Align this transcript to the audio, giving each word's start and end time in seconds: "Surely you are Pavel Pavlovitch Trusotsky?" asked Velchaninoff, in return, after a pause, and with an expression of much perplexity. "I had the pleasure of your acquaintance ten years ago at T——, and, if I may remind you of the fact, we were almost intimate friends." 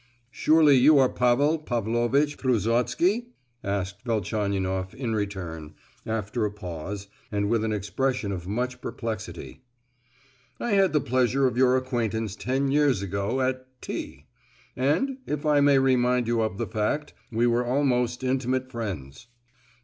"Surely 0.31 0.75
you 0.77 0.97
are 0.97 1.07
Pavel 1.07 1.59
Pavlovitch 1.59 2.35
Trusotsky?" 2.35 3.27
asked 3.63 4.01
Velchaninoff, 4.01 4.95
in 4.95 5.13
return, 5.13 5.75
after 6.07 6.43
a 6.43 6.49
pause, 6.49 7.07
and 7.31 7.51
with 7.51 7.63
an 7.63 7.71
expression 7.71 8.31
of 8.31 8.47
much 8.47 8.81
perplexity. 8.81 9.61
"I 10.59 10.71
had 10.71 10.93
the 10.93 11.01
pleasure 11.01 11.45
of 11.45 11.55
your 11.55 11.77
acquaintance 11.77 12.35
ten 12.35 12.71
years 12.71 13.03
ago 13.03 13.41
at 13.41 13.79
T——, 13.79 14.25
and, 14.75 15.19
if 15.27 15.45
I 15.45 15.59
may 15.59 15.77
remind 15.77 16.25
you 16.27 16.41
of 16.41 16.57
the 16.57 16.65
fact, 16.65 17.13
we 17.31 17.45
were 17.45 17.63
almost 17.63 18.23
intimate 18.23 18.71
friends." 18.71 19.27